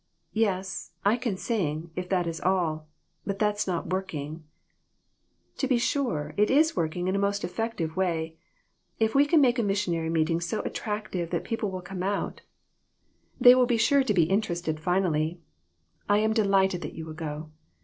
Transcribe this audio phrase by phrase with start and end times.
[0.33, 2.87] "Yes, I can sing, if that is all;
[3.23, 4.43] but that's not working."
[5.57, 8.35] "To be sure, it is working in a most effective way.
[8.97, 12.41] If we can make a missionary meeting so attractive that people will come out,
[13.39, 14.41] they will be THIS WORLD, AND THE OTHER ONE.
[14.41, 15.39] 235 sure to be interested finally.
[16.09, 17.51] I am delighted that you will go.